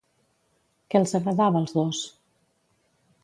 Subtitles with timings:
[0.93, 2.01] Què els agradava als dos?